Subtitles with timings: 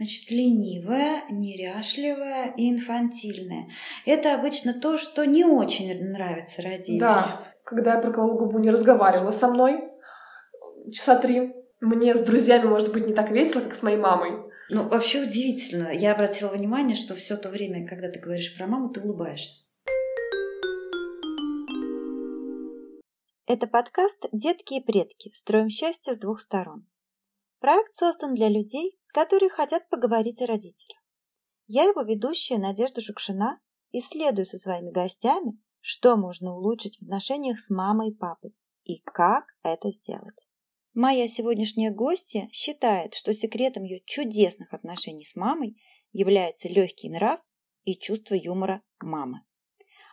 [0.00, 3.68] Значит, ленивая, неряшливая и инфантильная.
[4.06, 7.00] Это обычно то, что не очень нравится родителям.
[7.00, 9.90] Да, когда я проколола губу, не разговаривала со мной
[10.90, 11.52] часа три.
[11.82, 14.50] Мне с друзьями, может быть, не так весело, как с моей мамой.
[14.70, 15.90] Ну, вообще удивительно.
[15.92, 19.66] Я обратила внимание, что все то время, когда ты говоришь про маму, ты улыбаешься.
[23.46, 25.30] Это подкаст «Детки и предки.
[25.34, 26.86] Строим счастье с двух сторон».
[27.60, 30.98] Проект создан для людей, которые хотят поговорить о родителях.
[31.66, 33.60] Я его ведущая Надежда Шукшина
[33.92, 38.54] исследую со своими гостями, что можно улучшить в отношениях с мамой и папой
[38.84, 40.48] и как это сделать.
[40.94, 45.80] Моя сегодняшняя гостья считает, что секретом ее чудесных отношений с мамой
[46.12, 47.40] является легкий нрав
[47.84, 49.42] и чувство юмора мамы.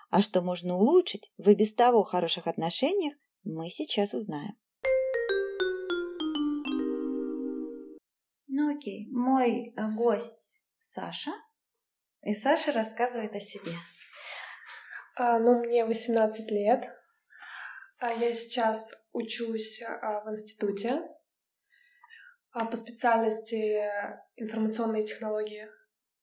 [0.09, 4.55] А что можно улучшить в и без того хороших отношениях, мы сейчас узнаем.
[8.47, 11.31] Ну окей, мой э, гость Саша,
[12.23, 13.71] и Саша рассказывает о себе.
[15.15, 16.89] А, ну, мне 18 лет.
[17.99, 21.01] А я сейчас учусь а, в институте
[22.51, 23.81] а, по специальности
[24.35, 25.67] информационные технологии.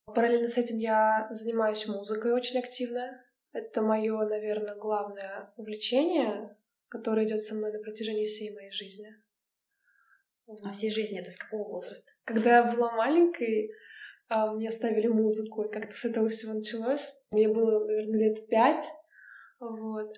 [0.06, 3.20] Параллельно с этим я занимаюсь музыкой очень активно.
[3.52, 6.56] Это мое, наверное, главное увлечение,
[6.88, 9.08] которое идет со мной на протяжении всей моей жизни.
[10.64, 12.10] А всей жизни это с какого возраста?
[12.24, 13.70] Когда я была маленькой,
[14.28, 17.26] а, мне ставили музыку, и как-то с этого всего началось.
[17.30, 18.84] Мне было, наверное, лет пять,
[19.60, 20.14] вот.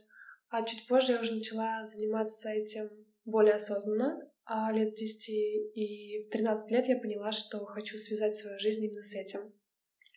[0.49, 2.89] А чуть позже я уже начала заниматься этим
[3.25, 4.21] более осознанно.
[4.45, 5.29] А лет с 10
[5.75, 9.41] и в 13 лет я поняла, что хочу связать свою жизнь именно с этим.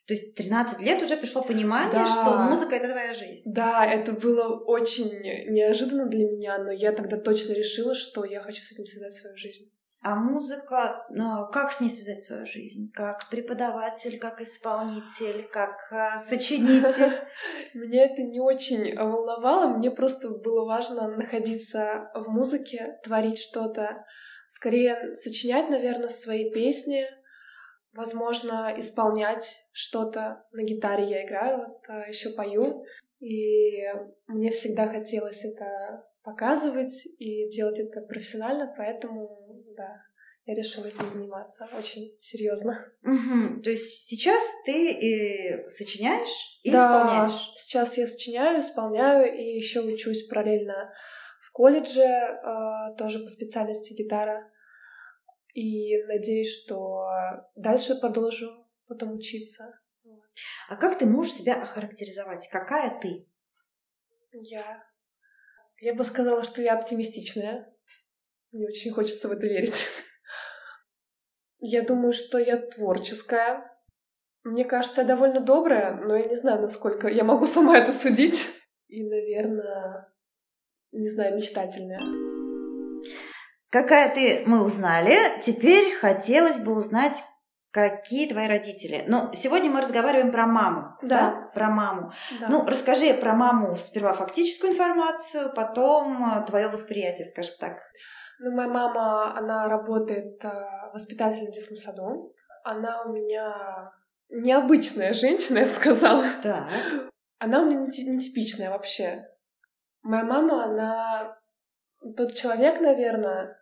[0.05, 2.05] То есть 13 лет уже пришло понимание, да.
[2.05, 3.41] что музыка— это твоя жизнь.
[3.45, 5.19] Да, это было очень
[5.51, 9.35] неожиданно для меня, но я тогда точно решила, что я хочу с этим связать свою
[9.37, 9.71] жизнь.
[10.01, 12.89] А музыка, ну, как с ней связать свою жизнь?
[12.93, 17.11] Как преподаватель, как исполнитель, как э, сочинитель?
[17.73, 24.05] Меня это не очень волновало, мне просто было важно находиться в музыке, творить что-то,
[24.47, 27.05] скорее сочинять, наверное, свои песни,
[27.91, 30.45] возможно, исполнять что-то.
[30.53, 32.85] На гитаре я играю, вот а, еще пою,
[33.19, 33.83] и
[34.27, 39.48] мне всегда хотелось это показывать и делать это профессионально, поэтому
[39.79, 40.03] да,
[40.45, 42.85] я решила этим заниматься очень серьезно.
[43.03, 43.61] Угу.
[43.61, 47.51] То есть сейчас ты и сочиняешь и да, исполняешь?
[47.55, 50.91] Сейчас я сочиняю, исполняю и еще учусь параллельно
[51.41, 54.51] в колледже, э, тоже по специальности гитара.
[55.53, 57.07] И надеюсь, что
[57.55, 59.79] дальше продолжу потом учиться.
[60.67, 62.47] А как ты можешь себя охарактеризовать?
[62.51, 63.27] Какая ты?
[64.31, 64.83] Я.
[65.79, 67.73] Я бы сказала, что я оптимистичная.
[68.51, 69.87] Мне очень хочется в это верить.
[71.59, 73.69] Я думаю, что я творческая.
[74.43, 78.45] Мне кажется, я довольно добрая, но я не знаю, насколько я могу сама это судить.
[78.87, 80.11] И, наверное,
[80.91, 81.99] не знаю, мечтательная.
[83.69, 85.17] Какая ты, мы узнали.
[85.45, 87.17] Теперь хотелось бы узнать,
[87.71, 89.03] какие твои родители.
[89.07, 90.97] Ну, сегодня мы разговариваем про маму.
[91.03, 91.07] Да.
[91.07, 91.51] да?
[91.53, 92.11] Про маму.
[92.39, 92.47] Да.
[92.49, 97.77] Ну, расскажи про маму сперва фактическую информацию, потом твое восприятие, скажем так.
[98.39, 100.49] Ну, моя мама, она работает э,
[100.93, 102.33] воспитателем в детском саду.
[102.63, 103.91] Она у меня
[104.29, 106.23] необычная женщина, я бы сказала.
[106.41, 106.69] Да.
[107.37, 109.27] Она у меня нетипичная вообще.
[110.03, 111.37] Моя мама, она
[112.15, 113.61] тот человек, наверное,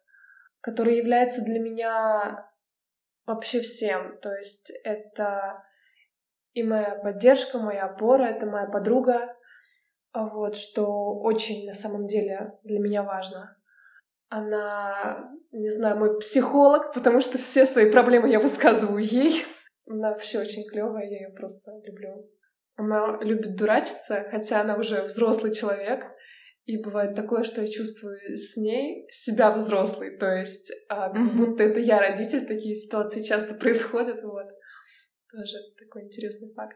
[0.62, 2.48] который является для меня
[3.26, 4.20] вообще всем.
[4.20, 5.64] То есть это
[6.54, 9.36] и моя поддержка, моя опора, это моя подруга.
[10.14, 13.57] Вот, что очень на самом деле для меня важно.
[14.30, 19.46] Она, не знаю, мой психолог, потому что все свои проблемы я высказываю ей.
[19.90, 22.30] Она вообще очень клевая, я ее просто люблю.
[22.76, 26.04] Она любит дурачиться, хотя она уже взрослый человек.
[26.66, 30.18] И бывает такое, что я чувствую с ней себя взрослой.
[30.18, 34.22] То есть, а, как будто это я родитель, такие ситуации часто происходят.
[34.22, 34.48] Вот.
[35.32, 36.76] Тоже такой интересный факт.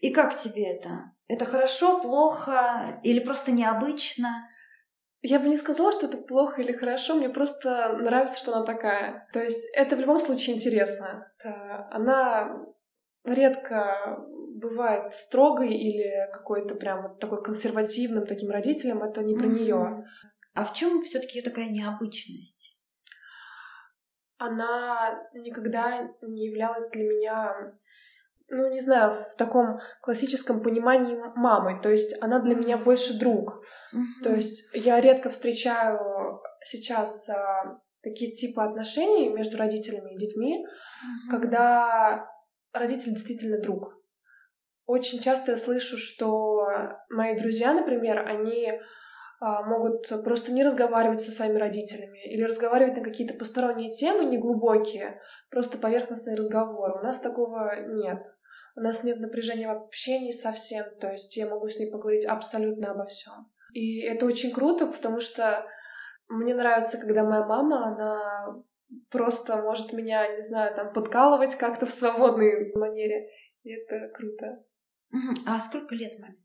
[0.00, 1.12] И как тебе это?
[1.28, 4.28] Это хорошо, плохо или просто необычно?
[5.22, 9.28] Я бы не сказала, что это плохо или хорошо, мне просто нравится, что она такая.
[9.32, 11.32] То есть это в любом случае интересно.
[11.38, 12.66] Это, она
[13.24, 14.18] редко
[14.56, 19.52] бывает строгой или какой-то прям вот такой консервативным таким родителем, это не про mm-hmm.
[19.52, 20.04] нее.
[20.54, 22.76] А в чем все-таки такая необычность?
[24.38, 27.74] Она никогда не являлась для меня
[28.48, 31.80] ну, не знаю, в таком классическом понимании мамы.
[31.82, 33.62] То есть она для меня больше друг.
[33.92, 34.22] Mm-hmm.
[34.22, 41.30] То есть я редко встречаю сейчас а, такие типы отношений между родителями и детьми, mm-hmm.
[41.30, 42.26] когда
[42.72, 43.98] родитель действительно друг.
[44.86, 46.66] Очень часто я слышу, что
[47.08, 48.72] мои друзья, например, они
[49.40, 55.20] а, могут просто не разговаривать со своими родителями или разговаривать на какие-то посторонние темы, неглубокие,
[55.50, 57.00] просто поверхностные разговоры.
[57.00, 58.22] У нас такого нет.
[58.76, 62.92] У нас нет напряжения в общении совсем, то есть я могу с ней поговорить абсолютно
[62.92, 63.51] обо всем.
[63.72, 65.66] И это очень круто, потому что
[66.28, 68.62] мне нравится, когда моя мама, она
[69.10, 73.28] просто может меня, не знаю, там подкалывать как-то в свободной манере.
[73.62, 74.64] И это круто.
[75.46, 76.36] А сколько лет маме?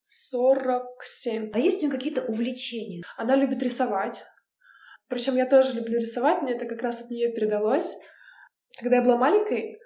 [0.00, 1.50] 47.
[1.52, 3.02] А есть у нее какие-то увлечения?
[3.16, 4.24] Она любит рисовать.
[5.08, 7.96] Причем я тоже люблю рисовать, мне это как раз от нее передалось.
[8.80, 9.78] Когда я была маленькой,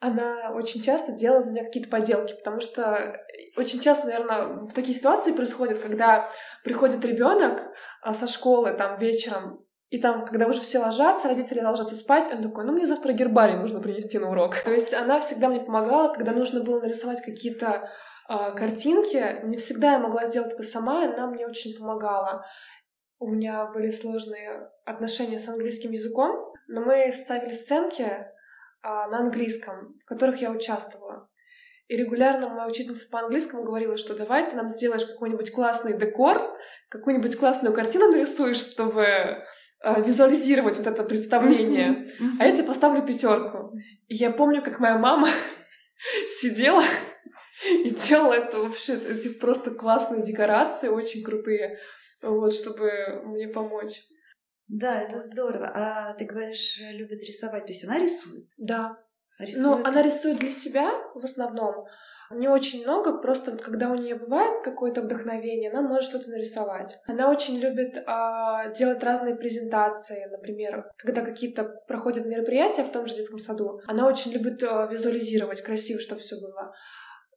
[0.00, 3.20] она очень часто делала за меня какие-то поделки, потому что
[3.56, 6.28] очень часто, наверное, такие ситуации происходят, когда
[6.64, 7.62] приходит ребенок
[8.02, 9.58] а, со школы там вечером,
[9.90, 13.56] и там, когда уже все ложатся, родители ложатся спать, он такой, ну мне завтра гербарий
[13.56, 14.56] нужно принести на урок.
[14.64, 17.88] То есть она всегда мне помогала, когда нужно было нарисовать какие-то
[18.28, 19.46] э, картинки.
[19.46, 22.44] Не всегда я могла сделать это сама, она мне очень помогала.
[23.18, 28.26] У меня были сложные отношения с английским языком, но мы ставили сценки э,
[28.82, 31.28] на английском, в которых я участвовала.
[31.88, 36.54] И регулярно моя учительница по английскому говорила, что давай ты нам сделаешь какой-нибудь классный декор,
[36.90, 39.42] какую-нибудь классную картину нарисуешь, чтобы э,
[40.02, 41.88] визуализировать вот это представление.
[41.88, 42.04] Mm-hmm.
[42.04, 42.36] Mm-hmm.
[42.40, 43.72] А я тебе поставлю пятерку.
[44.06, 45.28] И я помню, как моя мама
[46.38, 46.82] сидела
[47.64, 51.78] и делала это вообще, эти просто классные декорации, очень крутые,
[52.20, 54.02] вот, чтобы мне помочь.
[54.68, 55.70] Да, это здорово.
[55.74, 58.46] А ты говоришь, любит рисовать, то есть она рисует?
[58.58, 58.98] Да.
[59.38, 59.64] Рисует...
[59.64, 61.86] Ну, она рисует для себя в основном.
[62.30, 66.98] Не очень много, просто вот когда у нее бывает какое-то вдохновение, она может что-то нарисовать.
[67.06, 73.14] Она очень любит э, делать разные презентации, например, когда какие-то проходят мероприятия в том же
[73.14, 73.80] детском саду.
[73.86, 76.74] Она очень любит э, визуализировать красиво, чтобы все было.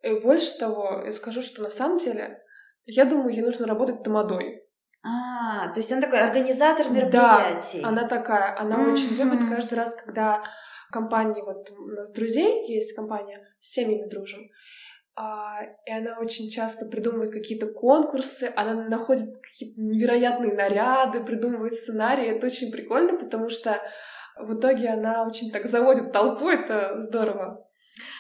[0.04, 2.42] И больше того, я скажу, что на самом деле,
[2.86, 4.62] я думаю, ей нужно работать тамадой.
[5.04, 7.82] А, то есть она такой организатор мероприятий.
[7.82, 8.60] Да, она такая.
[8.60, 8.92] Она mm-hmm.
[8.92, 10.44] очень любит каждый раз, когда
[10.92, 14.50] компании, вот у нас друзей есть компания, с семьями дружим,
[15.16, 22.38] а, и она очень часто придумывает какие-то конкурсы, она находит какие-то невероятные наряды, придумывает сценарии.
[22.38, 23.82] Это очень прикольно, потому что
[24.38, 27.68] в итоге она очень так заводит толпу, это здорово.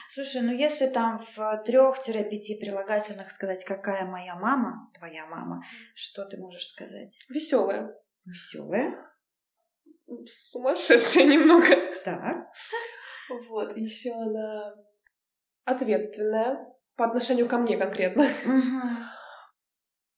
[0.09, 5.63] Слушай, ну если там в трех-пяти прилагательных сказать, какая моя мама, твоя мама,
[5.95, 7.17] что ты можешь сказать?
[7.29, 7.95] Веселая.
[8.25, 9.10] Веселая.
[10.25, 11.67] Сумасшедшая немного.
[12.03, 12.47] Так.
[13.49, 14.75] Вот, еще она
[15.65, 18.27] ответственная по отношению ко мне конкретно.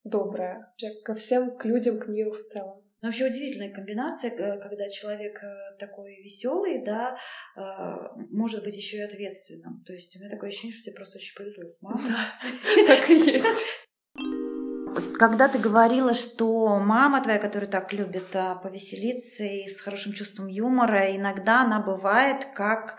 [0.03, 0.73] Добрая.
[1.05, 2.83] Ко всем, к людям, к миру в целом.
[3.01, 7.17] Ну, вообще удивительная комбинация, когда человек э, такой веселый, да,
[7.57, 7.61] э,
[8.31, 9.83] может быть еще и ответственным.
[9.85, 12.13] То есть у меня такое ощущение, что тебе просто очень повезло с мамой.
[12.87, 13.65] Так и есть.
[15.23, 20.47] Когда ты говорила, что мама твоя, которая так любит а, повеселиться и с хорошим чувством
[20.47, 22.97] юмора, иногда она бывает как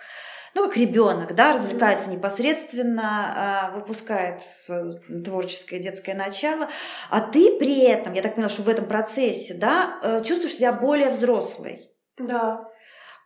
[0.54, 6.68] ну, как ребенок, да, развлекается непосредственно, а, выпускает свое творческое детское начало,
[7.10, 10.72] а ты при этом, я так поняла, что в этом процессе, да, э, чувствуешь себя
[10.72, 11.82] более взрослой.
[12.16, 12.66] Да.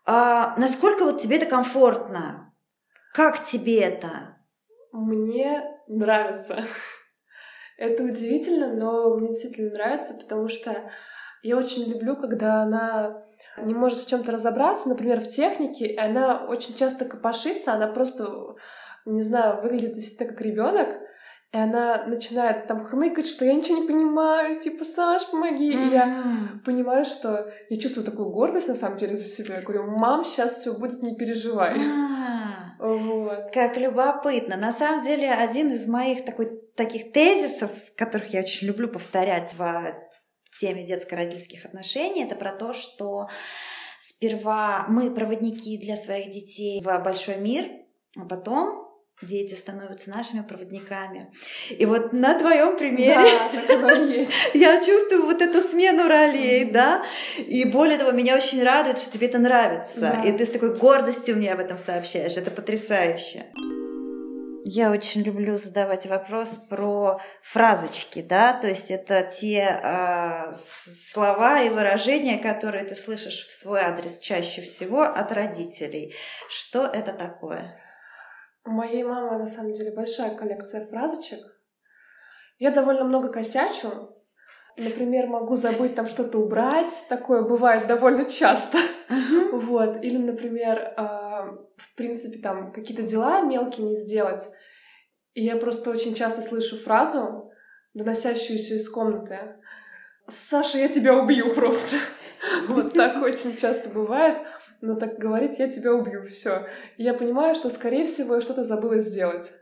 [0.06, 2.52] А, насколько вот тебе это комфортно?
[3.14, 4.38] Как тебе это?
[4.90, 6.64] Мне нравится.
[7.78, 10.90] Это удивительно, но мне действительно нравится, потому что
[11.42, 13.22] я очень люблю, когда она
[13.62, 18.56] не может в чем-то разобраться, например, в технике, и она очень часто копошится, она просто,
[19.06, 20.88] не знаю, выглядит действительно как ребенок,
[21.52, 25.72] и она начинает там хныкать, что я ничего не понимаю, типа, Саш, помоги.
[25.72, 25.88] Mm-hmm.
[25.88, 26.24] И я
[26.64, 29.56] понимаю, что я чувствую такую гордость на самом деле за себя.
[29.56, 31.80] Я говорю, мам, сейчас все будет, не переживай.
[31.80, 33.50] А, вот.
[33.54, 34.58] Как любопытно.
[34.58, 39.94] На самом деле, один из моих такой, таких тезисов, которых я очень люблю повторять в
[40.58, 43.28] теме детско-родительских отношений, это про то, что
[44.00, 47.66] сперва мы проводники для своих детей в большой мир,
[48.16, 48.88] а потом
[49.20, 51.32] дети становятся нашими проводниками.
[51.70, 53.36] И вот на твоем примере
[53.68, 53.92] да,
[54.54, 56.72] я чувствую вот эту смену ролей, mm-hmm.
[56.72, 57.04] да.
[57.38, 60.00] И более того, меня очень радует, что тебе это нравится.
[60.00, 60.22] Да.
[60.24, 62.36] И ты с такой гордостью мне об этом сообщаешь.
[62.36, 63.46] Это потрясающе.
[64.70, 71.70] Я очень люблю задавать вопрос про фразочки, да, то есть это те э, слова и
[71.70, 76.14] выражения, которые ты слышишь в свой адрес чаще всего от родителей.
[76.50, 77.80] Что это такое?
[78.66, 81.40] У моей мамы на самом деле большая коллекция фразочек.
[82.58, 84.18] Я довольно много косячу,
[84.78, 88.78] Например, могу забыть там что-то убрать, такое бывает довольно часто.
[89.50, 90.04] Вот.
[90.04, 91.02] Или, например, э,
[91.76, 94.48] в принципе, там какие-то дела мелкие не сделать.
[95.38, 97.52] И я просто очень часто слышу фразу,
[97.94, 99.38] доносящуюся из комнаты.
[100.26, 101.96] Саша, я тебя убью просто.
[102.68, 104.44] Вот так очень часто бывает.
[104.80, 106.66] Но так говорит, я тебя убью, все.
[106.96, 109.52] И я понимаю, что, скорее всего, я что-то забыла сделать.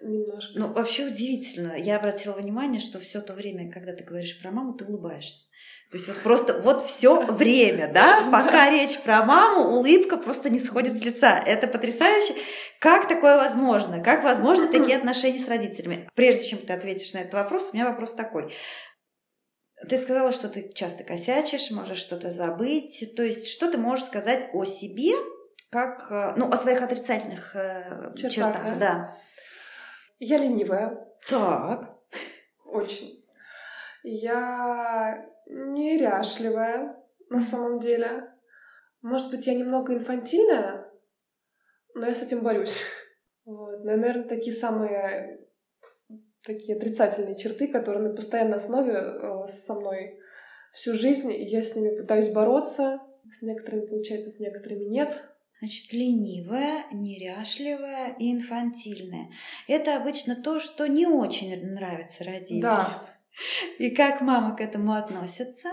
[0.00, 0.52] Немножко.
[0.54, 1.74] Ну, вообще удивительно.
[1.76, 5.46] Я обратила внимание, что все то время, когда ты говоришь про маму, ты улыбаешься.
[5.90, 10.60] То есть вот просто вот все время, да, пока речь про маму, улыбка просто не
[10.60, 11.42] сходит с лица.
[11.44, 12.34] Это потрясающе.
[12.78, 14.00] Как такое возможно?
[14.00, 16.08] Как возможно такие отношения с родителями?
[16.14, 18.54] Прежде чем ты ответишь на этот вопрос, у меня вопрос такой.
[19.88, 23.12] Ты сказала, что ты часто косячишь, можешь что-то забыть.
[23.16, 25.14] То есть, что ты можешь сказать о себе,
[25.72, 28.74] как, э, ну, о своих отрицательных э, чертах, чертах да?
[28.76, 29.16] да.
[30.20, 31.08] Я ленивая.
[31.28, 31.96] Так.
[32.64, 33.24] Очень.
[34.04, 36.96] Я неряшливая
[37.28, 38.32] на самом деле.
[39.02, 40.90] Может быть, я немного инфантильная,
[41.94, 42.78] но я с этим борюсь.
[43.46, 43.82] Вот.
[43.82, 45.40] Наверное, такие самые
[46.44, 50.20] такие отрицательные черты, которые на постоянной основе э, со мной
[50.72, 53.00] всю жизнь, и я с ними пытаюсь бороться.
[53.32, 55.24] С некоторыми получается, с некоторыми нет.
[55.60, 59.30] Значит, ленивая, неряшливая и инфантильная.
[59.68, 62.62] Это обычно то, что не очень нравится родителям.
[62.62, 63.19] Да.
[63.78, 65.68] И как мама к этому относится?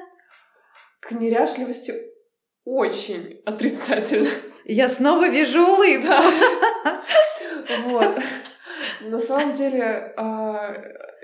[0.99, 1.93] К неряшливости
[2.65, 4.29] очень отрицательно.
[4.65, 6.13] Я снова вижу улыбку.
[7.85, 8.19] Вот.
[9.01, 10.75] На самом деле, а,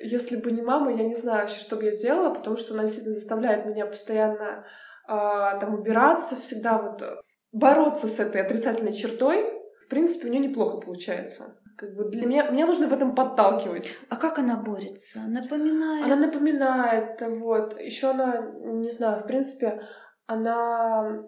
[0.01, 2.83] если бы не мама, я не знаю вообще, что бы я делала, потому что она
[2.83, 4.65] действительно заставляет меня постоянно
[5.07, 7.03] а, там убираться, всегда вот
[7.51, 9.43] бороться с этой отрицательной чертой.
[9.85, 11.57] В принципе, у нее неплохо получается.
[11.75, 13.99] Как бы для меня, мне нужно в этом подталкивать.
[14.09, 15.21] А как она борется?
[15.27, 16.05] Напоминает?
[16.05, 17.79] Она напоминает, вот.
[17.79, 19.81] Еще она, не знаю, в принципе,
[20.27, 21.23] она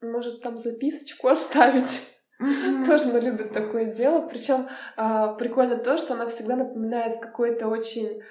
[0.00, 2.06] может там записочку оставить
[2.40, 2.86] Mm-hmm.
[2.86, 4.26] Тоже она любит такое дело.
[4.26, 8.22] Причем а, прикольно то, что она всегда напоминает в какой-то очень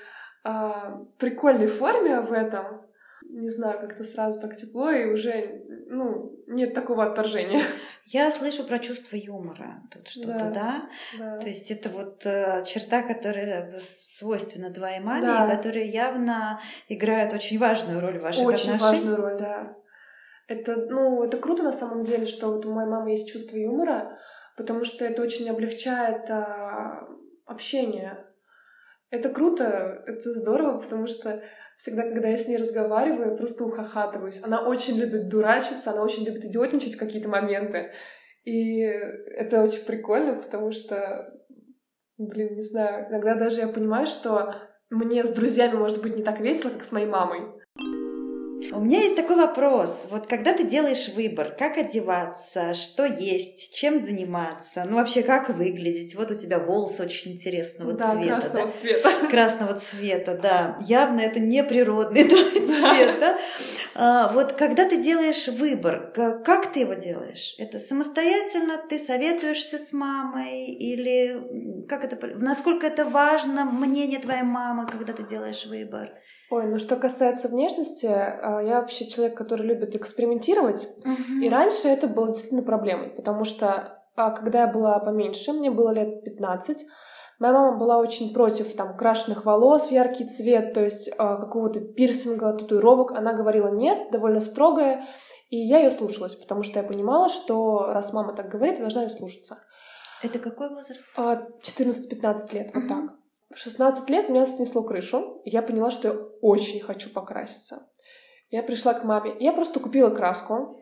[0.44, 2.86] а, прикольной форме в этом.
[3.30, 7.62] Не знаю, как-то сразу так тепло, и уже ну, нет такого отторжения.
[8.12, 9.84] Я слышу про чувство юмора.
[9.92, 10.52] Тут что-то, да?
[10.52, 10.90] да?
[11.20, 11.38] да.
[11.38, 15.46] То есть это вот э, черта, которая свойственна маме, да.
[15.46, 18.82] и которая явно играет очень важную роль в ваших очень отношениях.
[18.82, 19.76] Очень важную роль, да.
[20.48, 24.18] Это, ну, это круто на самом деле, что вот у моей мамы есть чувство юмора,
[24.58, 27.08] потому что это очень облегчает а,
[27.46, 28.26] общение.
[29.12, 31.44] Это круто, это здорово, потому что
[31.80, 34.44] всегда, когда я с ней разговариваю, я просто ухахатываюсь.
[34.44, 37.92] Она очень любит дурачиться, она очень любит идиотничать в какие-то моменты.
[38.44, 41.34] И это очень прикольно, потому что,
[42.18, 44.56] блин, не знаю, иногда даже я понимаю, что
[44.90, 47.59] мне с друзьями может быть не так весело, как с моей мамой.
[48.72, 50.08] У меня есть такой вопрос.
[50.10, 56.16] Вот когда ты делаешь выбор, как одеваться, что есть, чем заниматься, ну вообще как выглядеть.
[56.16, 58.28] Вот у тебя волосы очень интересного да, цвета.
[58.28, 58.72] Красного да?
[58.72, 59.10] цвета.
[59.30, 60.78] Красного цвета, да.
[60.82, 63.40] Явно это не природный цвет, да.
[63.96, 67.56] А, вот когда ты делаешь выбор, как ты его делаешь?
[67.58, 74.86] Это самостоятельно ты советуешься с мамой или как это, насколько это важно мнение твоей мамы,
[74.86, 76.12] когда ты делаешь выбор?
[76.52, 80.88] Ой, ну что касается внешности, а, я вообще человек, который любит экспериментировать.
[81.06, 81.44] Uh-huh.
[81.44, 85.92] И раньше это было действительно проблемой, потому что а, когда я была поменьше, мне было
[85.92, 86.86] лет 15,
[87.40, 91.82] моя мама была очень против там крашеных волос в яркий цвет, то есть а, какого-то
[91.82, 93.12] пирсинга, татуировок.
[93.12, 95.06] Она говорила нет, довольно строгая,
[95.50, 99.04] и я ее слушалась, потому что я понимала, что раз мама так говорит, я должна
[99.04, 99.60] ее слушаться.
[100.24, 101.08] Это какой возраст?
[101.62, 102.72] 14-15 лет, uh-huh.
[102.74, 103.19] вот так.
[103.54, 107.90] В 16 лет меня снесло крышу, и я поняла, что я очень хочу покраситься.
[108.52, 110.80] Я пришла к маме, я просто купила краску,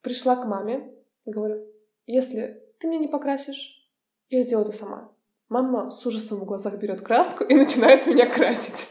[0.00, 0.90] пришла к маме,
[1.26, 1.66] говорю,
[2.06, 3.90] если ты меня не покрасишь,
[4.30, 5.12] я сделаю это сама.
[5.48, 8.88] Мама с ужасом в глазах берет краску и начинает меня красить.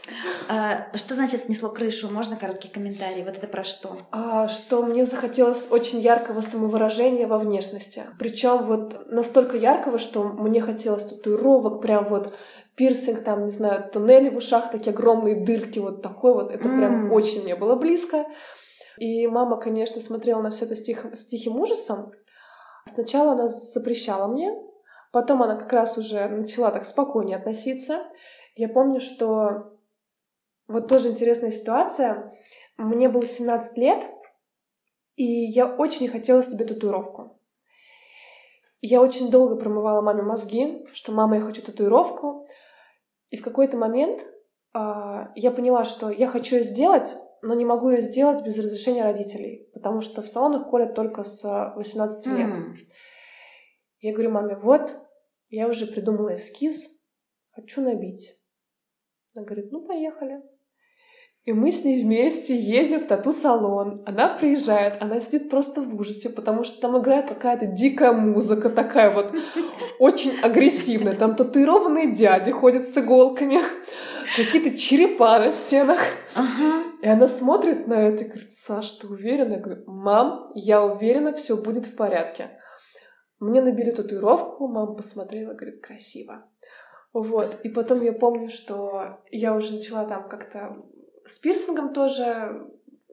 [0.48, 2.10] А, что значит снесло крышу?
[2.10, 3.22] Можно короткий комментарий?
[3.22, 3.96] Вот это про что?
[4.10, 8.02] А, что мне захотелось очень яркого самовыражения во внешности.
[8.18, 12.34] Причем вот настолько яркого, что мне хотелось татуировок, прям вот
[12.78, 16.50] пирсинг, там, не знаю, туннели в ушах, такие огромные дырки, вот такой вот.
[16.50, 16.76] Это mm.
[16.78, 18.24] прям очень мне было близко.
[18.96, 22.12] И мама, конечно, смотрела на все это с тихим, с тихим ужасом.
[22.86, 24.56] Сначала она запрещала мне
[25.10, 28.06] Потом она как раз уже начала так спокойнее относиться.
[28.54, 29.78] Я помню, что
[30.66, 32.38] вот тоже интересная ситуация.
[32.76, 34.06] Мне было 17 лет,
[35.16, 37.40] и я очень не хотела себе татуировку.
[38.80, 42.46] Я очень долго промывала маме мозги, что мама, я хочу татуировку.
[43.30, 44.26] И в какой-то момент
[44.72, 49.02] а, я поняла, что я хочу ее сделать, но не могу ее сделать без разрешения
[49.02, 51.42] родителей, потому что в салонах колят только с
[51.76, 52.50] 18 лет.
[52.50, 52.74] Mm.
[54.00, 54.96] Я говорю маме, вот,
[55.48, 56.88] я уже придумала эскиз,
[57.50, 58.38] хочу набить.
[59.34, 60.42] Она говорит, ну, поехали.
[61.48, 64.02] И мы с ней вместе ездим в тату-салон.
[64.04, 69.14] Она приезжает, она сидит просто в ужасе, потому что там играет какая-то дикая музыка, такая
[69.14, 69.32] вот
[69.98, 71.14] очень агрессивная.
[71.14, 73.60] Там татуированные дяди ходят с иголками,
[74.36, 76.00] какие-то черепа на стенах.
[76.34, 76.82] Ага.
[77.00, 79.54] И она смотрит на это и говорит, Саш, ты уверена?
[79.54, 82.58] Я говорю, мам, я уверена, все будет в порядке.
[83.40, 86.44] Мне набили татуировку, мама посмотрела, говорит, красиво.
[87.14, 87.58] Вот.
[87.62, 90.76] И потом я помню, что я уже начала там как-то
[91.28, 92.66] с пирсингом тоже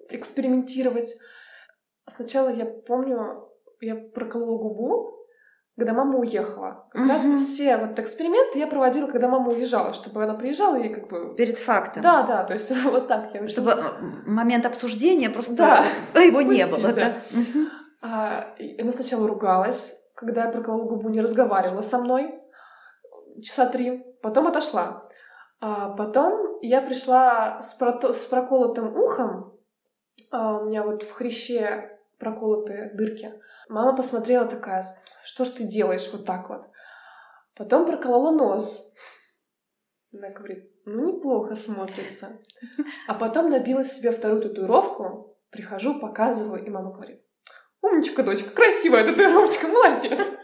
[0.10, 1.16] экспериментировать.
[2.08, 3.50] Сначала я помню,
[3.82, 5.16] я проколола губу,
[5.78, 6.88] когда мама уехала.
[6.92, 7.10] Как угу.
[7.10, 11.36] раз все вот эксперименты я проводила, когда мама уезжала, чтобы она приезжала и как бы...
[11.36, 12.02] Перед фактом.
[12.02, 13.48] Да, да, то есть вот так я...
[13.48, 13.76] Чтобы
[14.26, 15.86] момент обсуждения просто да.
[16.22, 16.94] его Пусти, не было.
[16.94, 16.94] Да.
[16.94, 17.14] Да.
[17.32, 17.68] Угу.
[18.02, 22.40] А, она сначала ругалась, когда я проколола губу, не разговаривала со мной
[23.42, 25.05] часа три, потом отошла.
[25.60, 29.58] А потом я пришла с, прото- с проколотым ухом,
[30.32, 33.34] а у меня вот в хряще проколотые дырки.
[33.70, 34.84] Мама посмотрела такая,
[35.24, 36.66] что ж ты делаешь вот так вот?
[37.56, 38.94] Потом проколола нос.
[40.14, 42.40] Она говорит, ну неплохо смотрится.
[43.08, 47.20] А потом набила себе вторую татуировку, прихожу, показываю, и мама говорит,
[47.82, 50.35] умничка, дочка, красивая татуировочка, молодец.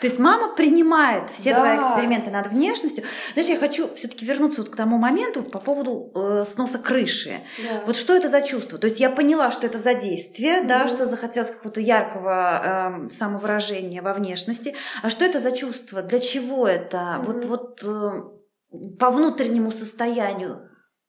[0.00, 1.60] То есть мама принимает все да.
[1.60, 3.04] твои эксперименты над внешностью.
[3.32, 7.40] Знаешь, я хочу все-таки вернуться вот к тому моменту по поводу э, сноса крыши.
[7.58, 7.82] Да.
[7.86, 8.78] Вот что это за чувство?
[8.78, 10.66] То есть я поняла, что это за действие, mm-hmm.
[10.66, 14.74] да, что захотелось какого-то яркого э, самовыражения во внешности.
[15.02, 16.02] А что это за чувство?
[16.02, 16.96] Для чего это?
[16.96, 17.26] Mm-hmm.
[17.26, 20.68] Вот, вот э, по внутреннему состоянию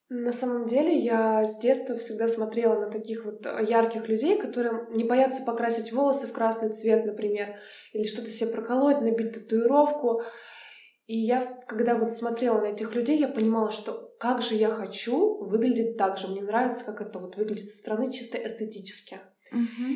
[0.10, 4.88] на самом деле я с детства всегда смотрела на таких вот э, ярких людей, которые
[4.90, 7.60] не боятся покрасить волосы в красный цвет, например,
[7.94, 10.24] или что-то себе проколоть, набить татуировку.
[11.06, 15.44] И я, когда вот смотрела на этих людей, я понимала, что как же я хочу
[15.46, 16.28] выглядеть так же.
[16.28, 19.20] Мне нравится, как это вот выглядит со стороны чисто эстетически.
[19.52, 19.94] Угу.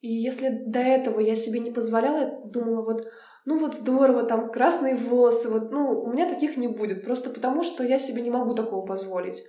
[0.00, 3.08] И если до этого я себе не позволяла, я думала, вот
[3.46, 7.62] ну вот здорово, там красные волосы, вот, ну, у меня таких не будет, просто потому
[7.62, 9.44] что я себе не могу такого позволить.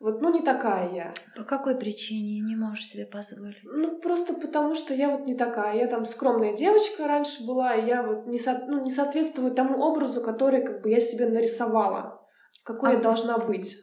[0.00, 1.14] Вот, ну, не такая я.
[1.36, 3.56] По какой причине не можешь себе позволить?
[3.62, 5.76] Ну, просто потому что я вот не такая.
[5.76, 9.82] Я там скромная девочка раньше была, и я вот не, со, ну, не соответствую тому
[9.82, 12.20] образу, который как бы я себе нарисовала,
[12.64, 12.92] какой а...
[12.94, 13.76] я должна быть.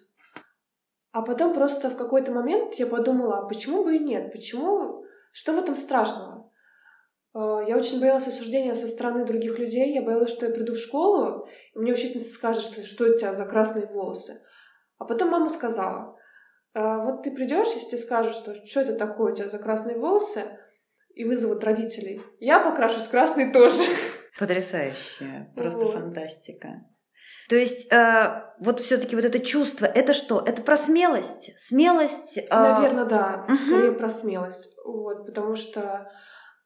[1.11, 4.31] А потом просто в какой-то момент я подумала, а почему бы и нет?
[4.31, 5.03] Почему?
[5.33, 6.51] Что в этом страшного?
[7.33, 9.93] А, я очень боялась осуждения со стороны других людей.
[9.93, 13.33] Я боялась, что я приду в школу, и мне учительница скажет, что, что у тебя
[13.33, 14.41] за красные волосы.
[15.01, 16.15] А потом мама сказала,
[16.75, 20.43] «А, вот ты придешь, если скажут, что что это такое у тебя за красные волосы,
[21.15, 23.83] и вызовут родителей, я покрашусь красный тоже.
[24.39, 25.93] Потрясающе, просто вот.
[25.95, 26.85] фантастика.
[27.49, 30.39] То есть э, вот все-таки вот это чувство, это что?
[30.39, 32.37] Это про смелость, смелость.
[32.37, 32.45] Э...
[32.51, 33.55] Наверное, да, угу.
[33.55, 36.11] скорее про смелость, вот, потому что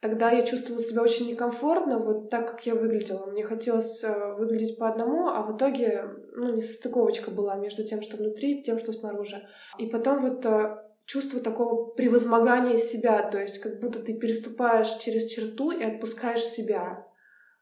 [0.06, 3.26] Тогда я чувствовала себя очень некомфортно, вот так, как я выглядела.
[3.26, 8.16] Мне хотелось э, выглядеть по одному, а в итоге, ну, несостыковочка была между тем, что
[8.16, 9.42] внутри, и тем, что снаружи.
[9.80, 15.26] И потом вот э, чувство такого превозмогания себя, то есть как будто ты переступаешь через
[15.26, 17.08] черту и отпускаешь себя.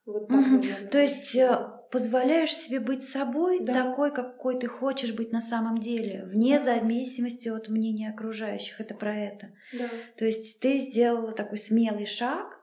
[0.05, 0.63] Вот так, угу.
[0.91, 1.57] То есть э,
[1.93, 3.71] позволяешь себе быть собой да.
[3.71, 8.81] такой, какой ты хочешь быть на самом деле, вне зависимости от мнения окружающих.
[8.81, 9.51] Это про это.
[9.71, 9.87] Да.
[10.17, 12.59] То есть ты сделала такой смелый шаг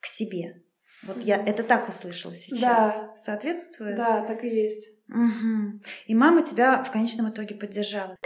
[0.00, 0.62] к себе.
[1.02, 1.24] Вот угу.
[1.24, 2.60] я это так услышала сейчас.
[2.60, 3.16] Да.
[3.18, 3.96] Соответствует?
[3.96, 4.86] Да, так и есть.
[5.08, 5.80] Угу.
[6.08, 8.18] И мама тебя в конечном итоге поддержала.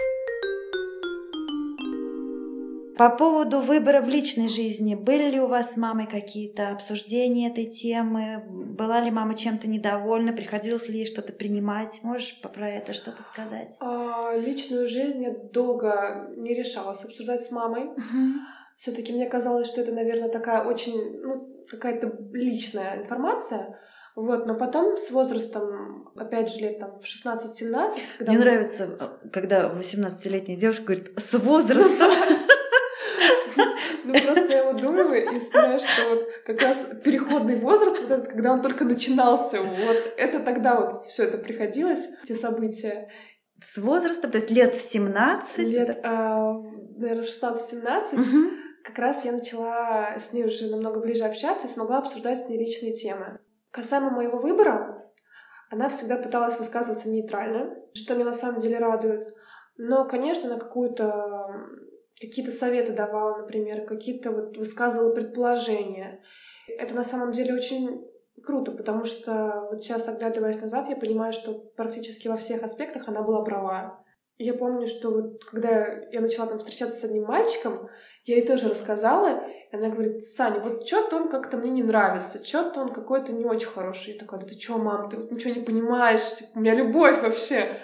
[2.97, 7.67] По поводу выбора в личной жизни, были ли у вас с мамой какие-то обсуждения этой
[7.67, 8.43] темы?
[8.49, 10.33] Была ли мама чем-то недовольна?
[10.33, 12.01] Приходилось ли ей что-то принимать?
[12.03, 13.77] Можешь про это что-то сказать?
[13.81, 17.85] А, личную жизнь я долго не решалась обсуждать с мамой.
[17.85, 18.33] Угу.
[18.77, 23.79] Все-таки мне казалось, что это, наверное, такая очень, ну, какая-то личная информация.
[24.15, 28.33] Вот, но потом с возрастом, опять же, лет там в 16-17, когда...
[28.33, 28.45] Мне мы...
[28.45, 32.11] нравится, когда 18-летняя девушка говорит «с возрастом».
[34.07, 38.29] Ну, просто я вот думаю и вспоминаю, что вот как раз переходный возраст, вот этот,
[38.29, 43.11] когда он только начинался, вот это тогда вот все это приходилось, те события.
[43.61, 45.59] С возрастом, то есть лет в 17?
[45.59, 46.53] Лет, а,
[46.97, 48.21] наверное, 16-17.
[48.21, 48.51] Угу.
[48.85, 52.59] Как раз я начала с ней уже намного ближе общаться и смогла обсуждать с ней
[52.59, 53.41] личные темы.
[53.73, 55.11] Касаемо моего выбора,
[55.71, 59.35] она всегда пыталась высказываться нейтрально, что меня на самом деле радует.
[59.79, 61.49] Но, конечно, на какую-то
[62.21, 66.23] какие-то советы давала, например, какие-то вот высказывала предположения.
[66.79, 68.05] Это на самом деле очень
[68.43, 73.23] круто, потому что вот сейчас, оглядываясь назад, я понимаю, что практически во всех аспектах она
[73.23, 74.05] была права.
[74.39, 77.89] Я помню, что вот когда я начала там встречаться с одним мальчиком,
[78.25, 82.45] я ей тоже рассказала, и она говорит, Саня, вот что-то он как-то мне не нравится,
[82.45, 84.15] что-то он какой-то не очень хороший.
[84.15, 87.23] Я такая, да ты что, мам, ты вот ничего не понимаешь, типа, у меня любовь
[87.23, 87.79] вообще.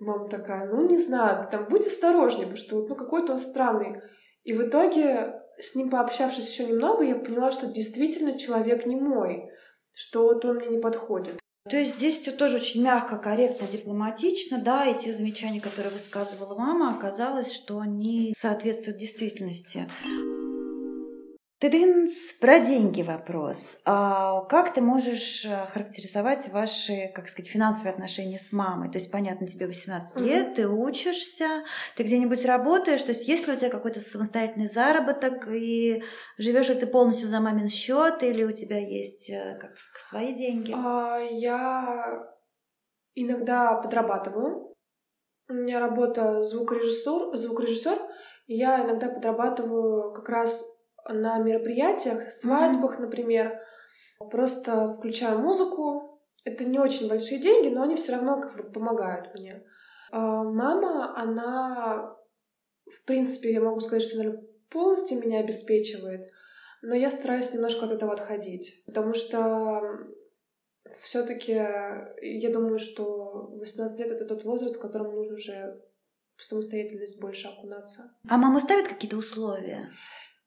[0.00, 4.00] Мама такая, ну не знаю, ты там будь осторожнее, потому что ну какой-то он странный.
[4.44, 9.50] И в итоге, с ним пообщавшись еще немного, я поняла, что действительно человек не мой,
[9.92, 11.34] что вот он мне не подходит.
[11.68, 16.54] То есть здесь все тоже очень мягко, корректно, дипломатично, да, и те замечания, которые высказывала
[16.54, 19.86] мама, оказалось, что они соответствуют действительности.
[21.60, 23.82] Тыдынц, про деньги вопрос.
[23.84, 28.90] А как ты можешь э, характеризовать ваши, как сказать, финансовые отношения с мамой?
[28.90, 30.24] То есть, понятно, тебе 18 mm-hmm.
[30.24, 31.62] лет, ты учишься,
[31.96, 36.02] ты где-нибудь работаешь, то есть есть ли у тебя какой-то самостоятельный заработок, и
[36.38, 40.72] живешь ли ты полностью за мамин счет, или у тебя есть э, как, свои деньги?
[40.74, 42.26] А, я
[43.14, 44.74] иногда подрабатываю.
[45.50, 47.98] У меня работа звукорежиссер, звукорежиссер,
[48.46, 53.60] и я иногда подрабатываю как раз на мероприятиях, свадьбах, например,
[54.30, 56.20] просто включаю музыку.
[56.44, 59.62] Это не очень большие деньги, но они все равно как бы помогают мне.
[60.10, 62.16] А мама, она,
[62.86, 66.30] в принципе, я могу сказать, что, наверное, полностью меня обеспечивает,
[66.82, 69.80] но я стараюсь немножко от этого отходить, потому что
[71.02, 75.80] все-таки я думаю, что 18 лет это тот возраст, в котором нужно уже
[76.36, 78.14] в самостоятельность больше окунаться.
[78.28, 79.90] А мама ставит какие-то условия?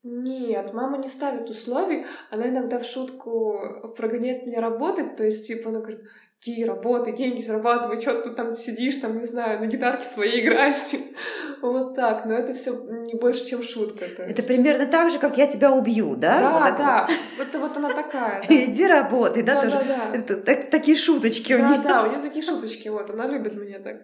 [0.04, 2.04] Нет, мама не ставит условий.
[2.30, 3.58] Она иногда в шутку
[3.96, 5.16] прогоняет меня работать.
[5.16, 6.02] То есть, типа, она говорит,
[6.42, 10.76] иди, работай, деньги зарабатывай, что ты там сидишь, там, не знаю, на гитарке своей играешь.
[11.62, 12.26] Вот так.
[12.26, 12.72] Но это все
[13.06, 14.04] не больше, чем шутка.
[14.04, 16.40] Это примерно так же, как я тебя убью, да?
[16.40, 17.08] Да, вот да.
[17.38, 17.48] Вот.
[17.48, 18.44] Это вот она такая.
[18.50, 19.82] Иди работай, да, тоже?
[19.88, 20.54] Да, да.
[20.70, 21.78] такие шуточки у нее.
[21.78, 23.08] Да, да, у нее такие шуточки, вот.
[23.08, 24.02] Она любит меня так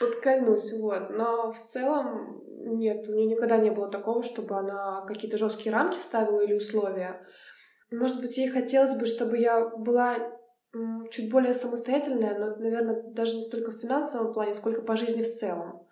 [0.00, 1.10] подкольнуть, вот.
[1.10, 2.42] Но в целом
[2.78, 7.20] нет, у нее никогда не было такого, чтобы она какие-то жесткие рамки ставила или условия.
[7.90, 10.16] Может быть, ей хотелось бы, чтобы я была
[11.10, 15.32] чуть более самостоятельная, но, наверное, даже не столько в финансовом плане, сколько по жизни в
[15.32, 15.86] целом.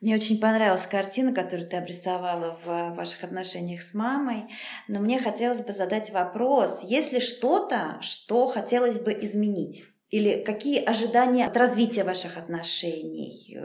[0.00, 4.44] Мне очень понравилась картина, которую ты обрисовала в ваших отношениях с мамой,
[4.86, 9.84] но мне хотелось бы задать вопрос, есть ли что-то, что хотелось бы изменить?
[10.10, 13.58] Или какие ожидания от развития ваших отношений?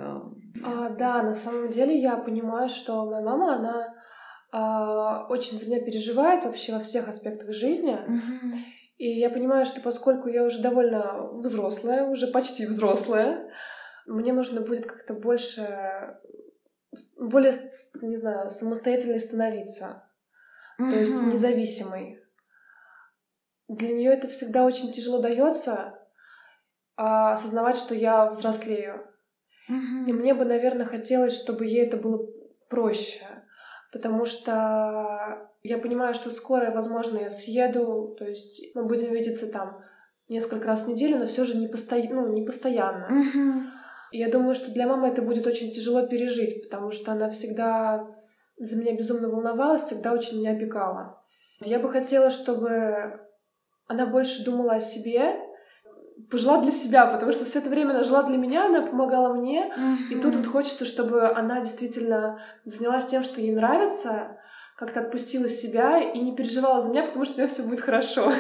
[0.63, 3.93] А, да, на самом деле я понимаю, что моя мама, она
[4.51, 7.93] а, очень за меня переживает вообще во всех аспектах жизни.
[7.93, 8.57] Угу.
[8.97, 13.49] И я понимаю, что поскольку я уже довольно взрослая, уже почти взрослая,
[14.05, 16.19] мне нужно будет как-то больше,
[17.17, 17.53] более,
[18.01, 20.09] не знаю, самостоятельной становиться.
[20.77, 20.89] Угу.
[20.89, 22.19] То есть независимой.
[23.69, 26.02] Для нее это всегда очень тяжело дается,
[26.95, 29.05] а, осознавать, что я взрослею.
[29.69, 30.09] Mm-hmm.
[30.09, 32.27] И мне бы, наверное, хотелось, чтобы ей это было
[32.69, 33.25] проще.
[33.91, 39.83] Потому что я понимаю, что скоро, возможно, я съеду, то есть мы будем видеться там
[40.27, 41.95] несколько раз в неделю, но все же не, посто...
[41.95, 43.07] ну, не постоянно.
[43.11, 43.63] Mm-hmm.
[44.11, 48.07] И я думаю, что для мамы это будет очень тяжело пережить, потому что она всегда
[48.57, 51.23] за меня безумно волновалась, всегда очень меня опекала.
[51.61, 53.21] Я бы хотела, чтобы
[53.87, 55.35] она больше думала о себе,
[56.29, 59.71] пожила для себя, потому что все это время она жила для меня, она помогала мне,
[59.75, 60.11] mm-hmm.
[60.11, 64.37] и тут вот хочется, чтобы она действительно занялась тем, что ей нравится,
[64.77, 68.31] как-то отпустила себя и не переживала за меня, потому что у меня все будет хорошо.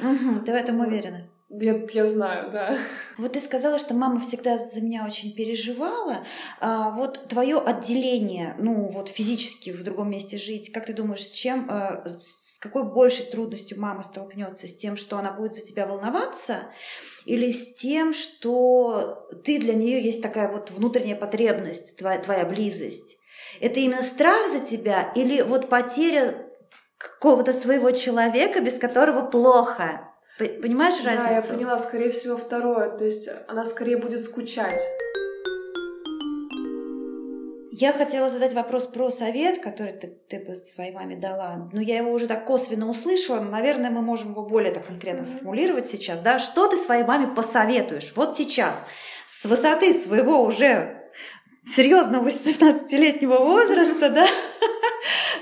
[0.00, 0.44] Mm-hmm.
[0.44, 1.28] Ты в этом уверена?
[1.50, 2.78] Я, я знаю, да.
[3.18, 6.18] Вот ты сказала, что мама всегда за меня очень переживала.
[6.60, 11.32] А вот твое отделение, ну вот физически в другом месте жить, как ты думаешь, с
[11.32, 14.68] чем, э, с какой большей трудностью мама столкнется?
[14.68, 16.70] С тем, что она будет за тебя волноваться?
[17.24, 23.18] или с тем, что ты для нее есть такая вот внутренняя потребность, твоя, твоя близость.
[23.60, 26.46] Это именно страх за тебя или вот потеря
[26.96, 30.08] какого-то своего человека, без которого плохо?
[30.38, 31.28] Понимаешь разницу?
[31.28, 32.96] Да, я поняла, скорее всего, второе.
[32.96, 34.80] То есть она скорее будет скучать.
[37.80, 41.70] Я хотела задать вопрос про совет, который ты, ты бы своей маме дала.
[41.72, 43.40] Но я его уже так косвенно услышала.
[43.40, 45.36] Но, наверное, мы можем его более так конкретно mm-hmm.
[45.38, 46.20] сформулировать сейчас.
[46.20, 46.38] Да?
[46.38, 48.76] Что ты своей маме посоветуешь вот сейчас
[49.26, 51.10] с высоты своего уже
[51.64, 54.26] серьезного 18-летнего возраста, да?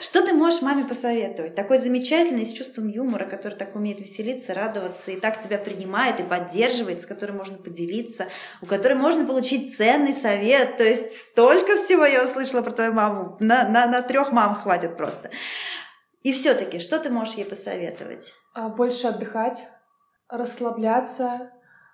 [0.00, 1.54] Что ты можешь маме посоветовать?
[1.54, 6.22] Такой замечательный, с чувством юмора, который так умеет веселиться, радоваться, и так тебя принимает и
[6.22, 8.28] поддерживает, с которой можно поделиться,
[8.62, 10.76] у которой можно получить ценный совет.
[10.76, 13.36] То есть столько всего я услышала про твою маму.
[13.40, 15.30] На, на, на трех мам хватит просто.
[16.22, 18.32] И все-таки, что ты можешь ей посоветовать?
[18.54, 19.64] А, больше отдыхать,
[20.28, 21.50] расслабляться,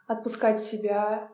[0.07, 1.31] отпускать себя,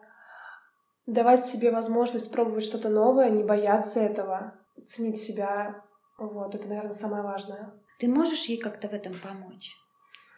[1.06, 4.54] давать себе возможность пробовать что-то новое, не бояться этого,
[4.84, 5.82] ценить себя.
[6.20, 7.72] Вот, это, наверное, самое важное.
[7.98, 9.74] Ты можешь ей как-то в этом помочь?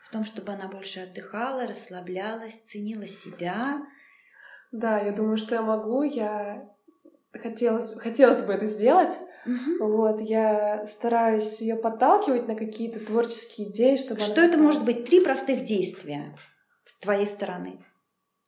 [0.05, 3.83] В том, чтобы она больше отдыхала, расслаблялась, ценила себя?
[4.71, 6.05] Да, я думаю, что я могу.
[6.05, 6.71] Я
[7.33, 9.19] хотелось, хотелось бы это сделать.
[9.45, 9.89] Угу.
[9.89, 15.05] Вот, я стараюсь ее подталкивать на какие-то творческие идеи, чтобы Что это может быть?
[15.05, 16.37] Три простых действия
[16.85, 17.85] с твоей стороны.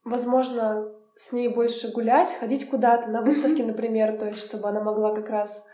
[0.04, 5.12] Возможно, с ней больше гулять, ходить куда-то на выставки, например, то есть чтобы она могла
[5.14, 5.66] как раз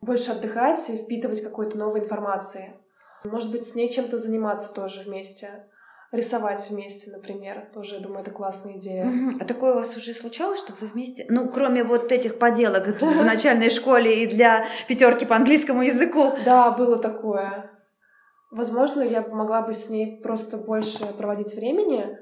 [0.00, 2.74] больше отдыхать и впитывать какой-то новой информации.
[3.24, 5.66] Может быть, с ней чем-то заниматься тоже вместе.
[6.12, 7.70] Рисовать вместе, например.
[7.72, 9.06] Тоже, я думаю, это классная идея.
[9.40, 11.24] А такое у вас уже случалось, чтобы вы вместе...
[11.28, 16.32] Ну, кроме вот этих поделок в начальной школе и для пятерки по английскому языку.
[16.44, 17.70] Да, было такое.
[18.50, 22.18] Возможно, я могла бы с ней просто больше проводить времени,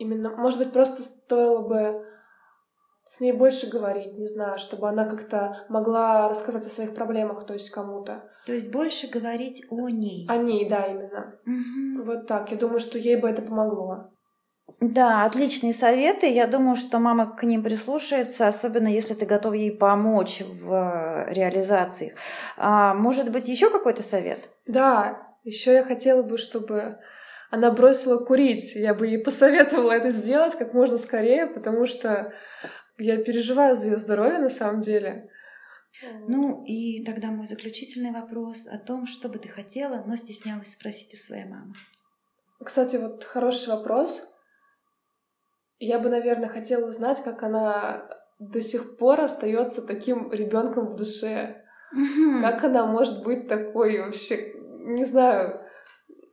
[0.00, 2.06] Именно, может быть, просто стоило бы
[3.10, 7.54] с ней больше говорить, не знаю, чтобы она как-то могла рассказать о своих проблемах, то
[7.54, 8.22] есть кому-то.
[8.46, 10.28] То есть больше говорить о ней.
[10.28, 11.34] О ней, да, именно.
[11.44, 12.04] Угу.
[12.04, 12.52] Вот так.
[12.52, 14.12] Я думаю, что ей бы это помогло.
[14.80, 16.32] Да, отличные советы.
[16.32, 21.34] Я думаю, что мама к ним прислушается, особенно если ты готов ей помочь в э,
[21.34, 22.12] реализации их.
[22.56, 24.48] А, может быть, еще какой-то совет?
[24.68, 26.98] Да, еще я хотела бы, чтобы
[27.50, 28.76] она бросила курить.
[28.76, 32.32] Я бы ей посоветовала это сделать как можно скорее, потому что
[33.00, 35.30] я переживаю за ее здоровье на самом деле.
[36.28, 41.12] Ну и тогда мой заключительный вопрос о том, что бы ты хотела, но стеснялась спросить
[41.14, 41.74] у своей мамы.
[42.64, 44.32] Кстати, вот хороший вопрос.
[45.78, 48.08] Я бы, наверное, хотела узнать, как она
[48.38, 51.64] до сих пор остается таким ребенком в душе.
[51.92, 52.42] Угу.
[52.42, 55.60] Как она может быть такой вообще, не знаю,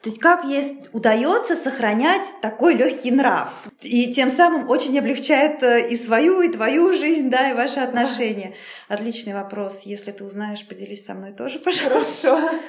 [0.02, 3.52] то есть как ей удается сохранять такой легкий нрав.
[3.82, 8.54] И тем самым очень облегчает э, и свою, и твою жизнь, да, и ваши отношения.
[8.88, 9.82] Отличный вопрос.
[9.84, 12.40] Если ты узнаешь, поделись со мной тоже, пожалуйста.
[12.40, 12.60] Хорошо.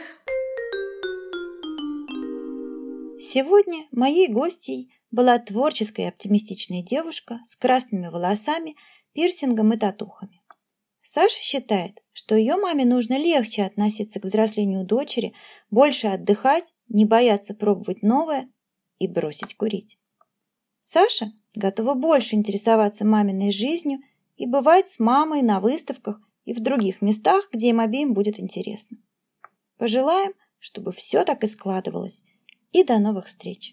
[3.21, 8.77] Сегодня моей гостьей была творческая и оптимистичная девушка с красными волосами,
[9.13, 10.38] пирсингом и татухами.
[11.11, 15.33] Саша считает, что ее маме нужно легче относиться к взрослению дочери,
[15.71, 18.51] больше отдыхать не бояться пробовать новое
[18.99, 19.99] и бросить курить.
[20.83, 24.01] Саша готова больше интересоваться маминой жизнью
[24.37, 28.99] и бывать с мамой на выставках и в других местах, где им обеим будет интересно.
[29.79, 32.23] Пожелаем, чтобы все так и складывалось.
[32.73, 33.73] И до новых встреч!